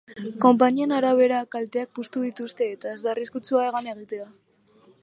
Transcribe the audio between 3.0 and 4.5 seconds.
da arriskutsu hegan egitea.